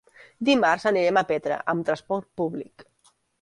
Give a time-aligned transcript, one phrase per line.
[0.47, 2.89] Dimarts anirem a Petra amb transport públic.